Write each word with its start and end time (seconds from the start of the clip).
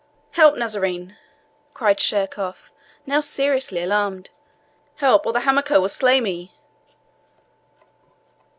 "Help, 0.31 0.55
Nazarene!" 0.57 1.15
cried 1.75 1.99
Sheerkohf, 1.99 2.71
now 3.05 3.19
seriously 3.19 3.83
alarmed; 3.83 4.31
"help, 4.95 5.27
or 5.27 5.31
the 5.31 5.41
Hamako 5.41 5.79
will 5.81 5.89
slay 5.89 6.19
me." 6.19 6.51